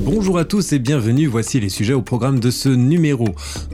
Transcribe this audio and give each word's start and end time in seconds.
Bonjour 0.00 0.38
à 0.38 0.44
tous 0.44 0.72
et 0.72 0.78
bienvenue, 0.78 1.26
voici 1.26 1.60
les 1.60 1.68
sujets 1.68 1.92
au 1.92 2.02
programme 2.02 2.40
de 2.40 2.50
ce 2.50 2.68
numéro. 2.68 3.28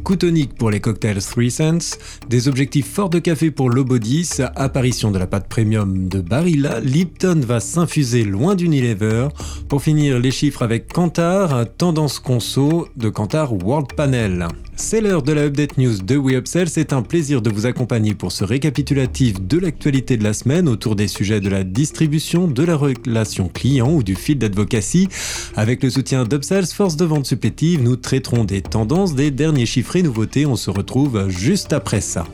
Coup 0.04 0.17
tonique 0.17 0.54
pour 0.54 0.71
les 0.71 0.81
cocktails 0.81 1.23
3 1.23 1.50
cents, 1.50 1.99
des 2.29 2.49
objectifs 2.49 2.91
forts 2.91 3.11
de 3.11 3.19
café 3.19 3.50
pour 3.50 3.71
Lobodis, 3.71 4.38
apparition 4.56 5.11
de 5.11 5.19
la 5.19 5.27
pâte 5.27 5.48
premium 5.48 6.09
de 6.09 6.21
Barilla, 6.21 6.80
Lipton 6.80 7.41
va 7.46 7.61
s'infuser 7.61 8.25
loin 8.25 8.54
d'Unilever, 8.54 9.29
pour 9.69 9.83
finir 9.83 10.19
les 10.19 10.30
chiffres 10.30 10.62
avec 10.62 10.93
Kantar, 10.93 11.66
tendance 11.79 12.19
conso 12.19 12.89
de 12.96 13.09
Kantar 13.09 13.52
World 13.52 13.93
Panel. 13.95 14.48
C'est 14.83 15.03
l'heure 15.03 15.23
de 15.23 15.33
la 15.33 15.43
Update 15.43 15.77
News 15.77 15.99
de 15.99 16.17
WeUpsell. 16.17 16.69
C'est 16.69 16.95
un 16.95 17.03
plaisir 17.03 17.43
de 17.43 17.51
vous 17.51 17.67
accompagner 17.67 18.15
pour 18.15 18.33
ce 18.33 18.45
récapitulatif 18.45 19.41
de 19.41 19.59
l'actualité 19.59 20.17
de 20.17 20.25
la 20.25 20.33
semaine 20.33 20.69
autour 20.69 20.97
des 20.97 21.07
sujets 21.07 21.41
de 21.41 21.51
la 21.51 21.65
distribution, 21.65 22.49
de 22.49 22.65
la 22.65 22.77
relation 22.77 23.48
client 23.48 23.93
ou 23.93 24.03
du 24.03 24.16
fil 24.16 24.39
d'advocacy. 24.39 25.09
Avec 25.55 25.83
le 25.83 25.91
soutien 25.91 26.25
d'Upsells, 26.25 26.66
force 26.66 26.97
de 26.97 27.05
vente 27.05 27.27
supplétive, 27.27 27.83
nous 27.83 27.97
traiterons 27.97 28.45
des 28.45 28.62
tendances, 28.62 29.15
des 29.15 29.30
derniers 29.30 29.66
chiffres 29.66 29.97
et 29.97 30.02
nouveautés. 30.02 30.47
On 30.47 30.57
se 30.57 30.71
retrouve 30.71 31.29
juste 31.29 31.74
après 31.74 32.01
ça. 32.01 32.24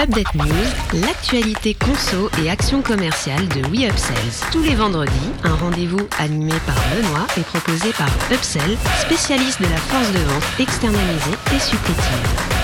Update 0.00 0.32
News, 0.36 1.00
l'actualité 1.02 1.74
conso 1.74 2.30
et 2.40 2.48
action 2.48 2.82
commerciale 2.82 3.48
de 3.48 3.62
WeUpsells. 3.66 4.46
Tous 4.52 4.62
les 4.62 4.76
vendredis, 4.76 5.10
un 5.42 5.56
rendez-vous 5.56 6.06
animé 6.20 6.52
par 6.66 6.76
Benoît 6.94 7.26
et 7.36 7.40
proposé 7.40 7.90
par 7.98 8.08
Upsell, 8.32 8.78
spécialiste 9.00 9.60
de 9.60 9.66
la 9.66 9.76
force 9.76 10.12
de 10.12 10.18
vente 10.18 10.44
externalisée 10.60 11.36
et 11.52 11.58
supplétive. 11.58 12.58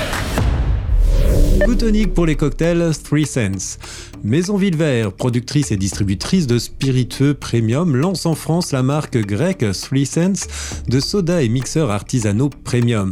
Goût 1.67 2.07
pour 2.15 2.27
les 2.27 2.37
cocktails 2.37 2.93
3 3.03 3.25
Cents. 3.25 3.79
Maison 4.23 4.57
Villevert, 4.57 5.13
productrice 5.13 5.73
et 5.73 5.77
distributrice 5.77 6.47
de 6.47 6.59
spiritueux 6.59 7.35
premium, 7.35 7.97
lance 7.97 8.27
en 8.27 8.37
France 8.37 8.71
la 8.71 8.83
marque 8.85 9.17
grecque 9.17 9.65
3 9.73 10.05
Cents 10.05 10.47
de 10.89 11.01
soda 11.01 11.43
et 11.43 11.49
mixeurs 11.49 11.91
artisanaux 11.91 12.51
premium. 12.51 13.11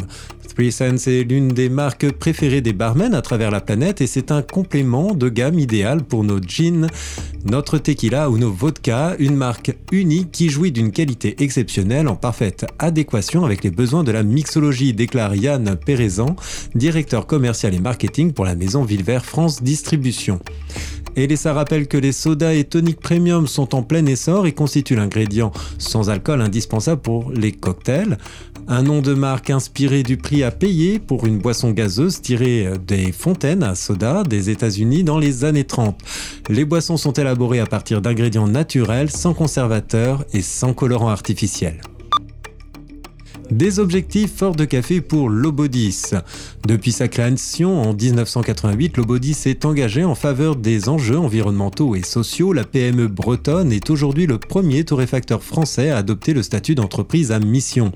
Sense 0.70 1.08
est 1.08 1.24
l'une 1.24 1.48
des 1.48 1.68
marques 1.68 2.10
préférées 2.12 2.60
des 2.60 2.72
barmen 2.72 3.14
à 3.14 3.22
travers 3.22 3.50
la 3.50 3.60
planète 3.60 4.00
et 4.00 4.06
c'est 4.06 4.30
un 4.30 4.42
complément 4.42 5.14
de 5.14 5.28
gamme 5.28 5.58
idéal 5.58 6.02
pour 6.04 6.24
nos 6.24 6.40
jeans, 6.40 6.88
notre 7.44 7.78
tequila 7.78 8.30
ou 8.30 8.38
nos 8.38 8.52
vodka, 8.52 9.16
une 9.18 9.34
marque 9.34 9.76
unique 9.90 10.30
qui 10.30 10.50
jouit 10.50 10.70
d'une 10.70 10.92
qualité 10.92 11.42
exceptionnelle 11.42 12.06
en 12.06 12.16
parfaite 12.16 12.66
adéquation 12.78 13.44
avec 13.44 13.64
les 13.64 13.70
besoins 13.70 14.04
de 14.04 14.12
la 14.12 14.22
mixologie, 14.22 14.94
déclare 14.94 15.34
Yann 15.34 15.76
Pérezan, 15.76 16.36
directeur 16.74 17.26
commercial 17.26 17.74
et 17.74 17.80
marketing 17.80 18.32
pour 18.32 18.44
la 18.44 18.54
maison 18.54 18.84
Villevert 18.84 19.24
France 19.24 19.62
Distribution. 19.62 20.38
Elessa 21.14 21.52
rappelle 21.52 21.88
que 21.88 21.98
les 21.98 22.12
sodas 22.12 22.54
et 22.54 22.64
toniques 22.64 23.00
premium 23.00 23.46
sont 23.46 23.74
en 23.74 23.82
plein 23.82 24.06
essor 24.06 24.46
et 24.46 24.52
constituent 24.52 24.96
l'ingrédient 24.96 25.52
sans 25.78 26.08
alcool 26.08 26.40
indispensable 26.40 27.02
pour 27.02 27.30
les 27.32 27.52
cocktails. 27.52 28.16
Un 28.68 28.82
nom 28.82 29.02
de 29.02 29.12
marque 29.12 29.50
inspiré 29.50 30.02
du 30.02 30.16
prix 30.16 30.42
à 30.42 30.50
payer 30.50 30.98
pour 30.98 31.26
une 31.26 31.38
boisson 31.38 31.72
gazeuse 31.72 32.20
tirée 32.22 32.68
des 32.86 33.12
fontaines 33.12 33.62
à 33.62 33.74
soda 33.74 34.22
des 34.22 34.48
États-Unis 34.50 35.04
dans 35.04 35.18
les 35.18 35.44
années 35.44 35.64
30. 35.64 36.00
Les 36.48 36.64
boissons 36.64 36.96
sont 36.96 37.12
élaborées 37.12 37.60
à 37.60 37.66
partir 37.66 38.00
d'ingrédients 38.00 38.48
naturels, 38.48 39.10
sans 39.10 39.34
conservateurs 39.34 40.24
et 40.32 40.42
sans 40.42 40.72
colorants 40.72 41.10
artificiels. 41.10 41.80
Des 43.50 43.78
objectifs 43.78 44.34
forts 44.34 44.56
de 44.56 44.64
café 44.64 45.00
pour 45.00 45.28
Lobodis. 45.28 46.12
Depuis 46.66 46.92
sa 46.92 47.08
création 47.08 47.82
en 47.82 47.92
1988, 47.92 48.96
Lobodis 48.96 49.34
s'est 49.34 49.66
engagé 49.66 50.04
en 50.04 50.14
faveur 50.14 50.56
des 50.56 50.88
enjeux 50.88 51.18
environnementaux 51.18 51.94
et 51.94 52.02
sociaux. 52.02 52.52
La 52.52 52.64
PME 52.64 53.08
bretonne 53.08 53.72
est 53.72 53.90
aujourd'hui 53.90 54.26
le 54.26 54.38
premier 54.38 54.84
torréfacteur 54.84 55.42
français 55.42 55.90
à 55.90 55.98
adopter 55.98 56.32
le 56.32 56.42
statut 56.42 56.74
d'entreprise 56.74 57.32
à 57.32 57.40
mission. 57.40 57.92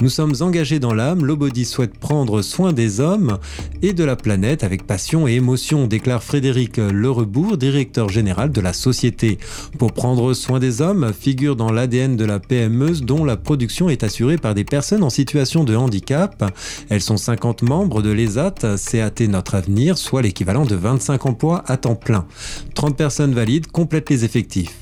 Nous 0.00 0.08
sommes 0.08 0.34
engagés 0.40 0.78
dans 0.78 0.94
l'âme, 0.94 1.26
Lobody 1.26 1.66
souhaite 1.66 1.98
prendre 1.98 2.40
soin 2.40 2.72
des 2.72 3.00
hommes 3.00 3.38
et 3.82 3.92
de 3.92 4.02
la 4.02 4.16
planète 4.16 4.64
avec 4.64 4.86
passion 4.86 5.28
et 5.28 5.32
émotion, 5.32 5.86
déclare 5.86 6.22
Frédéric 6.22 6.78
Lerebourg, 6.78 7.58
directeur 7.58 8.08
général 8.08 8.50
de 8.50 8.62
la 8.62 8.72
société. 8.72 9.38
Pour 9.78 9.92
prendre 9.92 10.32
soin 10.32 10.58
des 10.58 10.80
hommes 10.80 11.12
figure 11.12 11.54
dans 11.54 11.70
l'ADN 11.70 12.16
de 12.16 12.24
la 12.24 12.40
PME 12.40 12.92
dont 13.02 13.26
la 13.26 13.36
production 13.36 13.90
est 13.90 14.02
assurée 14.02 14.38
par 14.38 14.54
des 14.54 14.64
personnes 14.64 15.02
en 15.02 15.10
situation 15.10 15.64
de 15.64 15.76
handicap. 15.76 16.50
Elles 16.88 17.02
sont 17.02 17.18
50 17.18 17.62
membres 17.62 18.00
de 18.00 18.10
l'ESAT, 18.10 18.54
CAT 18.90 19.26
Notre 19.28 19.54
Avenir, 19.54 19.98
soit 19.98 20.22
l'équivalent 20.22 20.64
de 20.64 20.76
25 20.76 21.26
emplois 21.26 21.62
à 21.66 21.76
temps 21.76 21.94
plein. 21.94 22.26
30 22.74 22.96
personnes 22.96 23.34
valides 23.34 23.66
complètent 23.66 24.08
les 24.08 24.24
effectifs. 24.24 24.78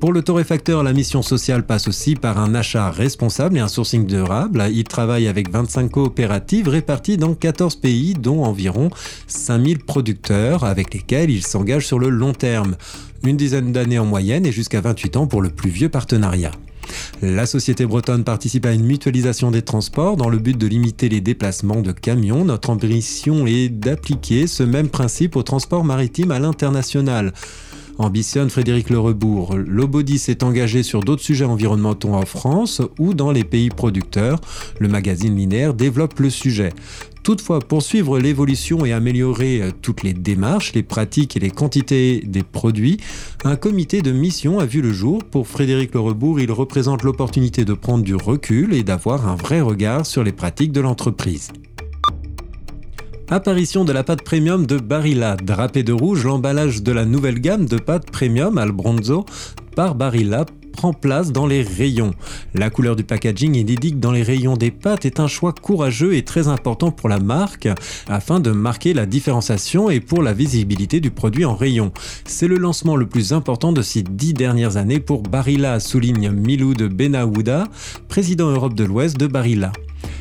Pour 0.00 0.14
le 0.14 0.22
torréfacteur, 0.22 0.82
la 0.82 0.94
mission 0.94 1.20
sociale 1.20 1.66
passe 1.66 1.86
aussi 1.86 2.14
par 2.14 2.38
un 2.38 2.54
achat 2.54 2.90
responsable 2.90 3.58
et 3.58 3.60
un 3.60 3.68
sourcing 3.68 4.06
durable. 4.06 4.64
Il 4.72 4.84
travaille 4.84 5.28
avec 5.28 5.50
25 5.50 5.90
coopératives 5.90 6.68
réparties 6.68 7.18
dans 7.18 7.34
14 7.34 7.76
pays, 7.76 8.14
dont 8.14 8.42
environ 8.42 8.88
5000 9.26 9.80
producteurs, 9.80 10.64
avec 10.64 10.94
lesquels 10.94 11.28
il 11.28 11.44
s'engage 11.44 11.86
sur 11.86 11.98
le 11.98 12.08
long 12.08 12.32
terme. 12.32 12.76
Une 13.24 13.36
dizaine 13.36 13.72
d'années 13.72 13.98
en 13.98 14.06
moyenne 14.06 14.46
et 14.46 14.52
jusqu'à 14.52 14.80
28 14.80 15.18
ans 15.18 15.26
pour 15.26 15.42
le 15.42 15.50
plus 15.50 15.68
vieux 15.68 15.90
partenariat. 15.90 16.52
La 17.20 17.44
société 17.44 17.84
bretonne 17.84 18.24
participe 18.24 18.64
à 18.64 18.72
une 18.72 18.86
mutualisation 18.86 19.50
des 19.50 19.60
transports 19.60 20.16
dans 20.16 20.30
le 20.30 20.38
but 20.38 20.56
de 20.56 20.66
limiter 20.66 21.10
les 21.10 21.20
déplacements 21.20 21.82
de 21.82 21.92
camions. 21.92 22.46
Notre 22.46 22.70
ambition 22.70 23.46
est 23.46 23.68
d'appliquer 23.68 24.46
ce 24.46 24.62
même 24.62 24.88
principe 24.88 25.36
au 25.36 25.42
transport 25.42 25.84
maritime 25.84 26.30
à 26.30 26.38
l'international 26.38 27.34
ambitionne 28.00 28.50
Frédéric 28.50 28.90
Lerebourg. 28.90 29.56
L'Obodi 29.56 30.18
s'est 30.18 30.42
engagé 30.42 30.82
sur 30.82 31.00
d'autres 31.00 31.22
sujets 31.22 31.44
environnementaux 31.44 32.14
en 32.14 32.26
France 32.26 32.82
ou 32.98 33.14
dans 33.14 33.30
les 33.30 33.44
pays 33.44 33.70
producteurs. 33.70 34.40
Le 34.78 34.88
magazine 34.88 35.36
linéaire 35.36 35.74
développe 35.74 36.18
le 36.18 36.30
sujet. 36.30 36.70
Toutefois, 37.22 37.60
pour 37.60 37.82
suivre 37.82 38.18
l'évolution 38.18 38.86
et 38.86 38.92
améliorer 38.92 39.62
euh, 39.62 39.70
toutes 39.82 40.02
les 40.02 40.14
démarches, 40.14 40.72
les 40.72 40.82
pratiques 40.82 41.36
et 41.36 41.40
les 41.40 41.50
quantités 41.50 42.22
des 42.26 42.42
produits, 42.42 42.96
un 43.44 43.56
comité 43.56 44.00
de 44.00 44.10
mission 44.10 44.58
a 44.58 44.64
vu 44.64 44.80
le 44.80 44.92
jour. 44.92 45.22
Pour 45.24 45.46
Frédéric 45.46 45.94
Lerebourg, 45.94 46.40
il 46.40 46.50
représente 46.50 47.02
l'opportunité 47.02 47.64
de 47.64 47.74
prendre 47.74 48.04
du 48.04 48.14
recul 48.14 48.72
et 48.72 48.82
d'avoir 48.82 49.28
un 49.28 49.36
vrai 49.36 49.60
regard 49.60 50.06
sur 50.06 50.24
les 50.24 50.32
pratiques 50.32 50.72
de 50.72 50.80
l'entreprise. 50.80 51.50
Apparition 53.32 53.84
de 53.84 53.92
la 53.92 54.02
pâte 54.02 54.22
premium 54.22 54.66
de 54.66 54.76
Barilla. 54.76 55.36
Drapé 55.36 55.84
de 55.84 55.92
rouge, 55.92 56.24
l'emballage 56.24 56.82
de 56.82 56.90
la 56.90 57.04
nouvelle 57.04 57.38
gamme 57.38 57.66
de 57.66 57.78
pâte 57.78 58.10
premium 58.10 58.58
Albronzo 58.58 59.24
par 59.76 59.94
Barilla 59.94 60.44
prend 60.72 60.92
place 60.92 61.30
dans 61.30 61.46
les 61.46 61.62
rayons. 61.62 62.12
La 62.54 62.70
couleur 62.70 62.96
du 62.96 63.04
packaging 63.04 63.54
inédite 63.54 64.00
dans 64.00 64.10
les 64.10 64.24
rayons 64.24 64.56
des 64.56 64.72
pâtes 64.72 65.04
est 65.04 65.20
un 65.20 65.28
choix 65.28 65.52
courageux 65.52 66.16
et 66.16 66.24
très 66.24 66.48
important 66.48 66.90
pour 66.90 67.08
la 67.08 67.20
marque 67.20 67.68
afin 68.08 68.40
de 68.40 68.50
marquer 68.50 68.94
la 68.94 69.06
différenciation 69.06 69.90
et 69.90 70.00
pour 70.00 70.24
la 70.24 70.32
visibilité 70.32 70.98
du 70.98 71.12
produit 71.12 71.44
en 71.44 71.54
rayon. 71.54 71.92
C'est 72.24 72.48
le 72.48 72.56
lancement 72.56 72.96
le 72.96 73.06
plus 73.06 73.32
important 73.32 73.72
de 73.72 73.82
ces 73.82 74.02
dix 74.02 74.34
dernières 74.34 74.76
années 74.76 74.98
pour 74.98 75.22
Barilla, 75.22 75.78
souligne 75.78 76.32
Milou 76.32 76.74
de 76.74 76.88
Benahouda, 76.88 77.68
président 78.08 78.50
Europe 78.50 78.74
de 78.74 78.82
l'Ouest 78.82 79.16
de 79.18 79.28
Barilla. 79.28 79.70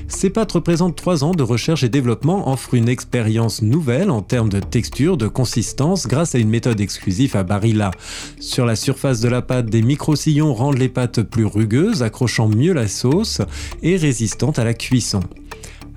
Ces 0.10 0.32
pâtes 0.32 0.52
représentent 0.52 0.96
trois 0.96 1.24
ans 1.24 1.32
de 1.32 1.44
recherche 1.44 1.84
et 1.84 1.90
développement, 1.90 2.52
offrent 2.52 2.74
une 2.74 2.90
expérience 2.90 3.62
nouvelle 3.62 4.10
en 4.10 4.22
termes 4.22 4.50
de 4.50 4.60
texture, 4.60 5.16
de 5.16 5.28
consistance, 5.28 6.08
grâce 6.08 6.36
à 6.36 6.40
une 6.40 6.50
méthode 6.50 6.82
exclusive 6.82 7.38
à 7.38 7.44
Barilla. 7.44 7.92
Sur 8.40 8.66
la 8.66 8.76
surface 8.76 9.22
de 9.22 9.30
la 9.30 9.42
pâte, 9.42 9.68
des 9.68 9.84
micro-sillons 9.84 10.54
rendent 10.54 10.80
les 10.80 10.90
pâtes 10.90 11.22
plus 11.22 11.46
rugueuses, 11.46 12.04
accrochant 12.04 12.50
mieux 12.50 12.74
la 12.74 12.88
sauce 12.88 13.42
et 13.84 13.96
résistantes 13.96 14.60
à 14.60 14.64
la 14.64 14.74
cuisson. 14.74 15.22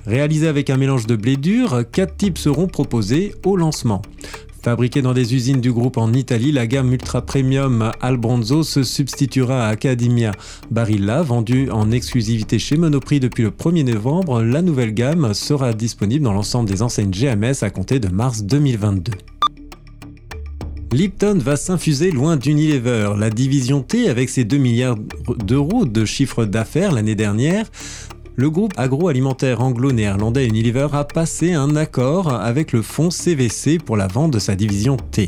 Réalisées 0.06 0.48
avec 0.48 0.68
un 0.68 0.76
mélange 0.76 1.06
de 1.06 1.16
blé 1.16 1.36
dur, 1.36 1.84
quatre 1.90 2.16
types 2.16 2.38
seront 2.38 2.66
proposés 2.66 3.34
au 3.44 3.56
lancement. 3.56 4.02
Fabriquée 4.62 5.02
dans 5.02 5.12
des 5.12 5.34
usines 5.34 5.60
du 5.60 5.72
groupe 5.72 5.96
en 5.96 6.12
Italie, 6.12 6.52
la 6.52 6.68
gamme 6.68 6.92
ultra 6.92 7.20
premium 7.20 7.90
Albronzo 8.00 8.62
se 8.62 8.84
substituera 8.84 9.66
à 9.66 9.70
Academia 9.70 10.30
Barilla, 10.70 11.22
vendue 11.22 11.68
en 11.72 11.90
exclusivité 11.90 12.60
chez 12.60 12.76
Monoprix 12.76 13.18
depuis 13.18 13.42
le 13.42 13.50
1er 13.50 13.84
novembre. 13.92 14.40
La 14.40 14.62
nouvelle 14.62 14.94
gamme 14.94 15.34
sera 15.34 15.72
disponible 15.72 16.24
dans 16.24 16.32
l'ensemble 16.32 16.68
des 16.68 16.80
enseignes 16.80 17.10
GMS 17.10 17.62
à 17.62 17.70
compter 17.70 17.98
de 17.98 18.06
mars 18.06 18.44
2022. 18.44 19.12
Lipton 20.92 21.38
va 21.38 21.56
s'infuser 21.56 22.12
loin 22.12 22.36
d'Unilever. 22.36 23.14
La 23.18 23.30
division 23.30 23.82
T, 23.82 24.08
avec 24.08 24.28
ses 24.28 24.44
2 24.44 24.58
milliards 24.58 24.96
d'euros 25.44 25.86
de 25.86 26.04
chiffre 26.04 26.44
d'affaires 26.44 26.92
l'année 26.92 27.16
dernière, 27.16 27.66
le 28.36 28.50
groupe 28.50 28.72
agroalimentaire 28.76 29.60
anglo-néerlandais 29.60 30.46
Unilever 30.46 30.88
a 30.92 31.04
passé 31.04 31.52
un 31.52 31.76
accord 31.76 32.32
avec 32.32 32.72
le 32.72 32.82
fonds 32.82 33.10
CVC 33.10 33.78
pour 33.78 33.96
la 33.96 34.06
vente 34.06 34.30
de 34.30 34.38
sa 34.38 34.54
division 34.54 34.96
T. 34.96 35.26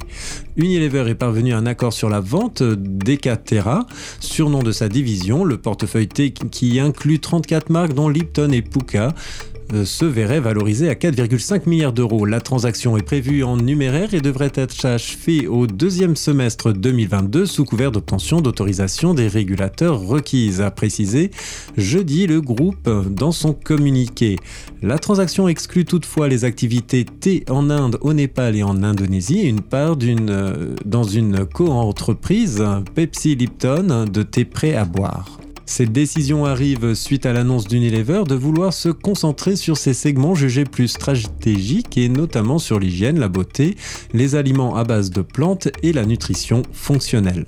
Unilever 0.56 1.05
est 1.09 1.15
parvenu 1.15 1.53
à 1.53 1.59
un 1.59 1.67
accord 1.67 1.93
sur 1.93 2.09
la 2.09 2.21
vente 2.21 2.62
d'Ecatera, 2.62 3.87
surnom 4.21 4.62
de 4.62 4.73
sa 4.73 4.89
division, 4.89 5.45
le 5.45 5.59
portefeuille 5.59 6.09
T 6.09 6.31
qui 6.33 6.81
inclut 6.81 7.21
34 7.21 7.71
marques 7.71 7.93
dont 7.93 8.09
Lipton 8.09 8.51
et 8.53 8.62
Puka 8.62 9.15
se 9.82 10.05
verrait 10.05 10.41
valorisé 10.41 10.88
à 10.88 10.94
4,5 10.94 11.69
milliards 11.69 11.93
d'euros. 11.93 12.26
La 12.26 12.41
transaction 12.41 12.97
est 12.97 13.03
prévue 13.03 13.43
en 13.43 13.56
numéraire 13.56 14.15
et 14.15 14.21
devrait 14.21 14.53
être 14.55 14.85
achevée 14.85 15.49
au 15.49 15.67
deuxième 15.67 16.15
semestre 16.15 16.73
2022 16.73 17.47
sous 17.47 17.65
couvert 17.65 17.91
d'obtention 17.91 18.41
d'autorisation 18.41 19.15
des 19.15 19.26
régulateurs 19.26 20.00
requises, 20.00 20.61
a 20.61 20.71
précisé 20.71 21.31
jeudi 21.76 22.26
le 22.26 22.41
groupe 22.41 22.88
dans 23.11 23.32
son 23.32 23.53
communiqué. 23.53 24.37
La 24.82 24.99
transaction 24.99 25.49
exclut 25.49 25.85
toutefois 25.85 26.29
les 26.29 26.44
activités 26.44 27.05
thé 27.05 27.44
en 27.49 27.70
Inde, 27.70 27.99
au 28.03 28.12
Népal 28.12 28.55
et 28.56 28.62
en 28.62 28.82
Indonésie 28.82 29.41
une 29.43 29.61
part 29.61 29.97
d'une, 29.97 30.31
euh, 30.31 30.75
dans 30.85 31.05
une 31.05 31.44
co-entreprise 31.44 32.65
Pepsi 32.94 33.35
Lipton 33.35 34.06
de 34.11 34.23
thé 34.23 34.44
prêt 34.44 34.75
à 34.75 34.85
boire. 34.85 35.38
Cette 35.67 35.93
décision 35.93 36.45
arrive 36.45 36.95
suite 36.95 37.25
à 37.25 37.33
l'annonce 37.33 37.67
d'Unilever 37.67 38.25
de 38.29 38.35
vouloir 38.35 38.73
se 38.73 38.91
concentrer 38.91 39.57
sur 39.57 39.77
ces 39.77 39.95
segments 39.95 40.35
jugés 40.35 40.65
plus 40.65 40.89
stratégiques 40.89 41.97
et 41.97 42.09
notamment 42.09 42.59
sur 42.59 42.79
l'hygiène, 42.79 43.19
la 43.19 43.29
beauté, 43.29 43.77
les 44.13 44.35
aliments 44.35 44.77
à 44.77 44.85
base 44.85 45.11
de 45.11 45.23
plantes 45.23 45.69
et 45.83 45.93
la 45.93 46.05
nutrition 46.05 46.63
fonctionnelle. 46.73 47.47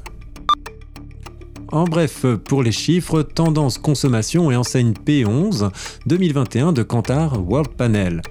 En 1.72 1.84
bref, 1.84 2.24
pour 2.44 2.62
les 2.62 2.72
chiffres, 2.72 3.22
tendance 3.22 3.76
consommation 3.76 4.50
et 4.50 4.56
enseigne 4.56 4.92
P11 4.92 5.70
2021 6.06 6.72
de 6.72 6.82
Kantar 6.82 7.46
World 7.46 7.70
Panel. 7.76 8.22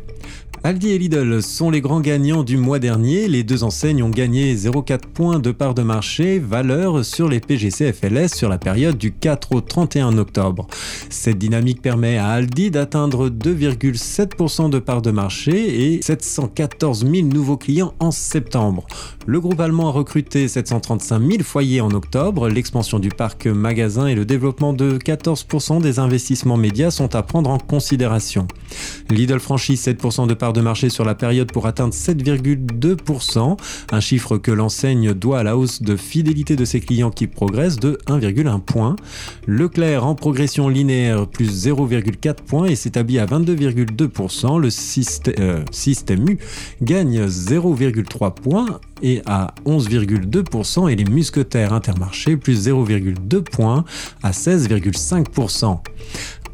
Aldi 0.65 0.93
et 0.93 0.97
Lidl 0.97 1.43
sont 1.43 1.69
les 1.69 1.79
grands 1.79 2.01
gagnants 2.01 2.41
du 2.41 2.57
mois 2.57 2.79
dernier. 2.79 3.27
Les 3.27 3.43
deux 3.43 3.63
enseignes 3.63 4.01
ont 4.01 4.09
gagné 4.09 4.55
0,4 4.55 5.01
points 5.13 5.37
de 5.37 5.51
part 5.51 5.75
de 5.75 5.83
marché, 5.83 6.39
valeur 6.39 7.05
sur 7.05 7.29
les 7.29 7.39
PGC 7.39 7.93
FLS 7.93 8.29
sur 8.29 8.49
la 8.49 8.57
période 8.57 8.97
du 8.97 9.11
4 9.11 9.51
au 9.51 9.61
31 9.61 10.17
octobre. 10.17 10.65
Cette 11.11 11.37
dynamique 11.37 11.83
permet 11.83 12.17
à 12.17 12.29
Aldi 12.29 12.71
d'atteindre 12.71 13.29
2,7% 13.29 14.71
de 14.71 14.79
part 14.79 15.03
de 15.03 15.11
marché 15.11 15.93
et 15.93 16.01
714 16.01 17.05
000 17.07 17.27
nouveaux 17.27 17.57
clients 17.57 17.93
en 17.99 18.09
septembre. 18.09 18.87
Le 19.27 19.39
groupe 19.39 19.59
allemand 19.59 19.89
a 19.89 19.91
recruté 19.91 20.47
735 20.47 21.19
000 21.19 21.43
foyers 21.43 21.81
en 21.81 21.91
octobre. 21.91 22.49
L'expansion 22.49 22.97
du 22.97 23.09
parc 23.09 23.45
magasin 23.45 24.07
et 24.07 24.15
le 24.15 24.25
développement 24.25 24.73
de 24.73 24.97
14% 24.97 25.79
des 25.79 25.99
investissements 25.99 26.57
médias 26.57 26.89
sont 26.89 27.13
à 27.13 27.21
prendre 27.21 27.51
en 27.51 27.59
considération. 27.59 28.47
Lidl 29.11 29.39
franchit 29.39 29.75
7% 29.75 30.25
de 30.25 30.33
part 30.33 30.54
de 30.55 30.61
marché 30.61 30.89
sur 30.89 31.05
la 31.05 31.13
période 31.13 31.51
pour 31.51 31.67
atteindre 31.67 31.93
7,2%, 31.93 33.57
un 33.91 33.99
chiffre 33.99 34.37
que 34.37 34.51
l'enseigne 34.51 35.13
doit 35.13 35.39
à 35.39 35.43
la 35.43 35.57
hausse 35.57 35.81
de 35.81 35.95
fidélité 35.95 36.55
de 36.55 36.65
ses 36.65 36.79
clients 36.79 37.11
qui 37.11 37.27
progresse 37.27 37.75
de 37.75 37.99
1,1 38.07 38.59
point. 38.61 38.95
Leclerc 39.45 40.05
en 40.05 40.15
progression 40.15 40.69
linéaire 40.69 41.27
plus 41.27 41.67
0,4 41.67 42.35
points 42.35 42.65
et 42.65 42.75
s'établit 42.75 43.19
à 43.19 43.25
22,2%. 43.25 44.59
Le 44.59 44.69
euh, 45.39 45.63
système, 45.71 46.29
U 46.29 46.37
gagne 46.81 47.25
0,3 47.25 48.33
points 48.33 48.79
et 49.01 49.21
à 49.25 49.53
11,2% 49.65 50.89
et 50.89 50.95
les 50.95 51.03
musquetaires 51.03 51.73
intermarchés 51.73 52.37
plus 52.37 52.67
0,2 52.67 53.41
points 53.41 53.83
à 54.23 54.31
16,5%. 54.31 55.79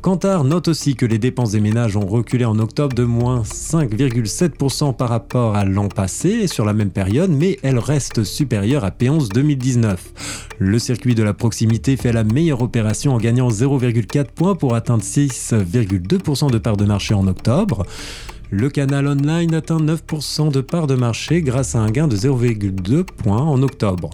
Kantar 0.01 0.43
note 0.43 0.67
aussi 0.67 0.95
que 0.95 1.05
les 1.05 1.19
dépenses 1.19 1.51
des 1.51 1.59
ménages 1.59 1.95
ont 1.95 2.07
reculé 2.07 2.43
en 2.43 2.57
octobre 2.57 2.95
de 2.95 3.03
moins 3.03 3.43
5,7% 3.43 4.95
par 4.95 5.09
rapport 5.09 5.55
à 5.55 5.63
l'an 5.63 5.89
passé 5.89 6.47
sur 6.47 6.65
la 6.65 6.73
même 6.73 6.89
période, 6.89 7.29
mais 7.29 7.59
elles 7.61 7.77
restent 7.77 8.23
supérieures 8.23 8.83
à 8.83 8.89
P11 8.89 9.29
2019. 9.29 10.47
Le 10.57 10.79
circuit 10.79 11.13
de 11.13 11.21
la 11.21 11.35
proximité 11.35 11.97
fait 11.97 12.13
la 12.13 12.23
meilleure 12.23 12.63
opération 12.63 13.13
en 13.13 13.17
gagnant 13.17 13.49
0,4 13.49 14.25
points 14.33 14.55
pour 14.55 14.73
atteindre 14.73 15.03
6,2% 15.03 16.49
de 16.49 16.57
part 16.57 16.77
de 16.77 16.85
marché 16.85 17.13
en 17.13 17.27
octobre. 17.27 17.85
Le 18.53 18.69
canal 18.69 19.07
online 19.07 19.53
atteint 19.53 19.79
9% 19.79 20.51
de 20.51 20.59
part 20.59 20.85
de 20.85 20.95
marché 20.95 21.41
grâce 21.41 21.73
à 21.73 21.79
un 21.79 21.89
gain 21.89 22.09
de 22.09 22.17
0,2 22.17 23.05
points 23.05 23.41
en 23.41 23.63
octobre. 23.63 24.09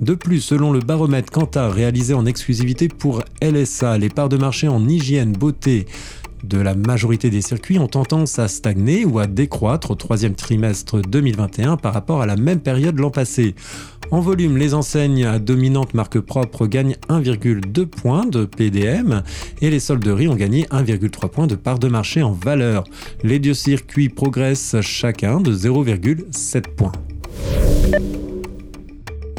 De 0.00 0.14
plus, 0.14 0.40
selon 0.40 0.72
le 0.72 0.78
baromètre 0.78 1.30
Kantar 1.30 1.70
réalisé 1.70 2.14
en 2.14 2.24
exclusivité 2.24 2.88
pour 2.88 3.22
LSA, 3.42 3.98
les 3.98 4.08
parts 4.08 4.30
de 4.30 4.38
marché 4.38 4.68
en 4.68 4.88
hygiène, 4.88 5.32
beauté, 5.32 5.84
de 6.44 6.58
la 6.58 6.74
majorité 6.74 7.30
des 7.30 7.40
circuits 7.40 7.78
ont 7.78 7.86
tendance 7.86 8.38
à 8.38 8.48
stagner 8.48 9.04
ou 9.04 9.18
à 9.18 9.26
décroître 9.26 9.90
au 9.90 9.94
troisième 9.94 10.34
trimestre 10.34 11.00
2021 11.00 11.76
par 11.76 11.92
rapport 11.94 12.22
à 12.22 12.26
la 12.26 12.36
même 12.36 12.60
période 12.60 12.98
l'an 12.98 13.10
passé. 13.10 13.54
En 14.10 14.20
volume, 14.20 14.56
les 14.56 14.74
enseignes 14.74 15.24
à 15.24 15.38
dominante 15.38 15.94
marque 15.94 16.20
propre 16.20 16.66
gagnent 16.66 16.96
1,2 17.08 17.86
points 17.86 18.26
de 18.26 18.44
PDM 18.44 19.22
et 19.60 19.70
les 19.70 19.80
solderies 19.80 20.28
ont 20.28 20.36
gagné 20.36 20.64
1,3 20.64 21.28
points 21.28 21.46
de 21.46 21.56
part 21.56 21.78
de 21.78 21.88
marché 21.88 22.22
en 22.22 22.32
valeur. 22.32 22.84
Les 23.22 23.38
deux 23.38 23.54
circuits 23.54 24.08
progressent 24.08 24.80
chacun 24.82 25.40
de 25.40 25.52
0,7 25.52 26.62
points. 26.76 26.92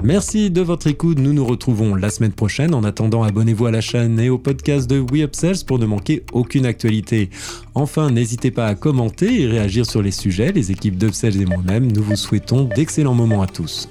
Merci 0.03 0.51
de 0.51 0.61
votre 0.61 0.85
écoute. 0.85 1.17
Nous 1.17 1.33
nous 1.33 1.45
retrouvons 1.45 1.95
la 1.95 2.11
semaine 2.11 2.33
prochaine. 2.33 2.75
En 2.75 2.83
attendant, 2.83 3.23
abonnez-vous 3.23 3.65
à 3.65 3.71
la 3.71 3.81
chaîne 3.81 4.19
et 4.19 4.29
au 4.29 4.37
podcast 4.37 4.87
de 4.87 4.99
We 4.99 5.23
Upsells 5.23 5.65
pour 5.65 5.79
ne 5.79 5.85
manquer 5.87 6.23
aucune 6.31 6.67
actualité. 6.67 7.31
Enfin, 7.73 8.11
n'hésitez 8.11 8.51
pas 8.51 8.67
à 8.67 8.75
commenter 8.75 9.41
et 9.41 9.47
réagir 9.47 9.85
sur 9.87 10.03
les 10.03 10.11
sujets. 10.11 10.51
Les 10.51 10.71
équipes 10.71 10.97
d'Upsells 10.97 11.41
et 11.41 11.45
moi-même, 11.45 11.91
nous 11.91 12.03
vous 12.03 12.15
souhaitons 12.15 12.65
d'excellents 12.65 13.15
moments 13.15 13.41
à 13.41 13.47
tous. 13.47 13.89